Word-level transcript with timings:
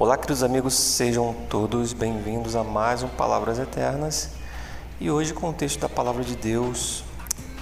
Olá, 0.00 0.16
queridos 0.16 0.44
amigos, 0.44 0.74
sejam 0.74 1.34
todos 1.50 1.92
bem-vindos 1.92 2.54
a 2.54 2.62
mais 2.62 3.02
um 3.02 3.08
Palavras 3.08 3.58
Eternas 3.58 4.30
e 5.00 5.10
hoje 5.10 5.34
com 5.34 5.50
o 5.50 5.52
texto 5.52 5.80
da 5.80 5.88
Palavra 5.88 6.22
de 6.22 6.36
Deus 6.36 7.02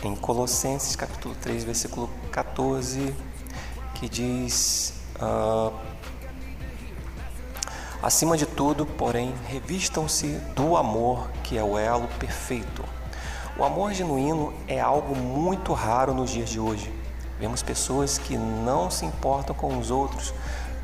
em 0.03 0.15
Colossenses 0.15 0.95
capítulo 0.95 1.35
3, 1.41 1.64
versículo 1.64 2.11
14, 2.30 3.17
que 3.95 4.07
diz: 4.07 4.93
uh, 5.19 5.72
Acima 8.03 8.37
de 8.37 8.45
tudo, 8.45 8.85
porém, 8.85 9.35
revistam-se 9.49 10.27
do 10.55 10.77
amor, 10.77 11.31
que 11.43 11.57
é 11.57 11.65
o 11.65 11.79
elo 11.79 12.07
perfeito. 12.19 12.85
O 13.59 13.65
amor 13.65 13.95
genuíno 13.95 14.53
é 14.69 14.79
algo 14.79 15.17
muito 15.17 15.73
raro 15.73 16.12
nos 16.12 16.29
dias 16.29 16.51
de 16.51 16.61
hoje. 16.61 16.93
Vemos 17.41 17.62
pessoas 17.62 18.19
que 18.19 18.37
não 18.37 18.91
se 18.91 19.07
importam 19.07 19.55
com 19.55 19.79
os 19.79 19.91
outros, 19.91 20.34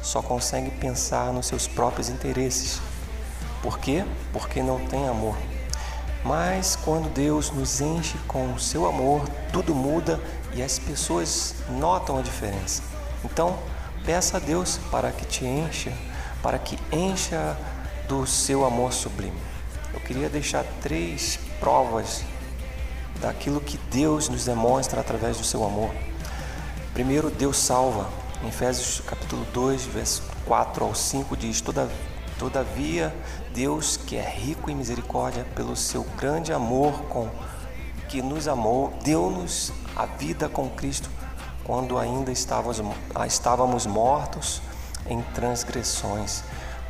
só 0.03 0.21
consegue 0.21 0.71
pensar 0.71 1.33
nos 1.33 1.47
seus 1.47 1.67
próprios 1.67 2.09
interesses. 2.09 2.81
Por 3.63 3.79
quê? 3.79 4.05
Porque 4.33 4.63
não 4.63 4.85
tem 4.87 5.09
amor. 5.09 5.37
Mas 6.25 6.77
quando 6.77 7.13
Deus 7.13 7.51
nos 7.51 7.81
enche 7.81 8.19
com 8.29 8.53
o 8.53 8.59
seu 8.59 8.87
amor, 8.87 9.29
tudo 9.53 9.75
muda 9.75 10.21
e 10.53 10.63
as 10.63 10.79
pessoas 10.79 11.55
notam 11.71 12.19
a 12.19 12.23
diferença. 12.23 12.83
Então, 13.25 13.59
peça 14.05 14.37
a 14.37 14.41
Deus 14.41 14.79
para 14.91 15.11
que 15.11 15.25
te 15.25 15.45
encha, 15.45 15.93
para 16.43 16.59
que 16.59 16.79
encha 16.93 17.57
do 18.09 18.27
seu 18.27 18.65
amor 18.65 18.93
sublime. 18.93 19.39
Eu 19.95 20.01
queria 20.01 20.29
deixar 20.29 20.65
três 20.81 21.39
provas 21.61 22.25
daquilo 23.21 23.61
que 23.61 23.79
Deus 23.91 24.29
nos 24.29 24.45
demonstra 24.45 25.01
através 25.01 25.37
do 25.37 25.45
seu 25.45 25.65
amor. 25.65 25.91
Primeiro, 26.93 27.31
Deus 27.31 27.57
salva. 27.57 28.22
Em 28.43 28.49
Efésios 28.49 29.01
capítulo 29.07 29.47
2, 29.53 29.87
verso 29.87 30.23
4 30.47 30.85
ao 30.85 30.95
5 30.95 31.37
diz: 31.37 31.63
Todavia, 32.39 33.15
Deus, 33.55 33.97
que 33.97 34.17
é 34.17 34.29
rico 34.29 34.69
em 34.69 34.75
misericórdia, 34.75 35.47
pelo 35.55 35.77
seu 35.77 36.03
grande 36.17 36.53
amor 36.53 37.03
com 37.05 37.29
que 38.09 38.21
nos 38.21 38.49
amou, 38.49 38.93
deu-nos 39.05 39.73
a 39.97 40.07
vida 40.07 40.49
com 40.49 40.69
Cristo 40.69 41.09
quando 41.65 41.97
ainda 41.97 42.33
estávamos, 42.33 42.83
estávamos 43.27 43.87
mortos 43.87 44.61
em 45.07 45.23
transgressões. 45.35 46.43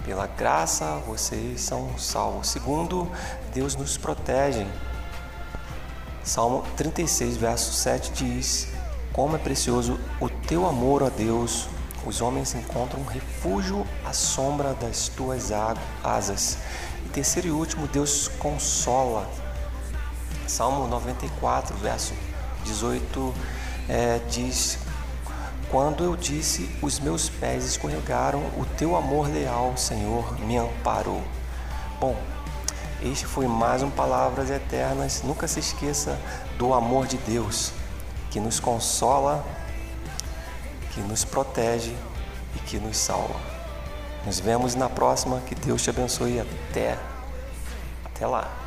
Pela 0.04 0.26
graça 0.26 0.96
vocês 1.06 1.60
são 1.60 1.98
salvos. 1.98 2.48
Segundo, 2.48 3.10
Deus 3.52 3.76
nos 3.76 3.98
protege. 3.98 4.66
Salmo 6.24 6.64
36, 6.76 7.36
verso 7.36 7.72
7 7.72 8.12
diz: 8.12 8.68
como 9.12 9.36
é 9.36 9.38
precioso 9.38 10.00
o 10.20 10.28
teu 10.28 10.66
amor, 10.66 11.02
ó 11.02 11.10
Deus. 11.10 11.68
Os 12.04 12.20
homens 12.20 12.54
encontram 12.54 13.04
refúgio 13.04 13.86
à 14.04 14.12
sombra 14.12 14.74
das 14.74 15.08
tuas 15.08 15.50
asas. 16.02 16.58
E 17.04 17.08
terceiro 17.10 17.48
e 17.48 17.50
último, 17.50 17.86
Deus 17.86 18.26
consola. 18.26 19.28
Salmo 20.46 20.88
94, 20.88 21.76
verso 21.76 22.14
18, 22.64 23.34
é, 23.88 24.20
diz: 24.30 24.78
Quando 25.70 26.02
eu 26.02 26.16
disse, 26.16 26.68
os 26.82 26.98
meus 26.98 27.28
pés 27.28 27.64
escorregaram, 27.64 28.40
o 28.58 28.64
teu 28.76 28.96
amor 28.96 29.28
leal, 29.28 29.76
Senhor, 29.76 30.38
me 30.40 30.56
amparou. 30.56 31.22
Bom, 32.00 32.16
este 33.00 33.26
foi 33.26 33.46
mais 33.46 33.82
um 33.82 33.90
Palavras 33.90 34.50
Eternas. 34.50 35.22
Nunca 35.22 35.46
se 35.46 35.60
esqueça 35.60 36.18
do 36.58 36.74
amor 36.74 37.06
de 37.06 37.18
Deus 37.18 37.72
que 38.32 38.40
nos 38.40 38.58
consola, 38.58 39.44
que 40.94 41.00
nos 41.02 41.24
protege 41.24 41.94
e 42.56 42.58
que 42.60 42.78
nos 42.78 42.96
salva. 42.96 43.38
Nos 44.24 44.40
vemos 44.40 44.74
na 44.74 44.88
próxima. 44.88 45.40
Que 45.46 45.54
Deus 45.54 45.82
te 45.82 45.90
abençoe. 45.90 46.40
Até, 46.40 46.96
até 48.06 48.26
lá. 48.26 48.61